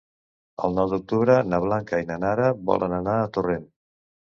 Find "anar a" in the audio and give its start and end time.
3.03-3.31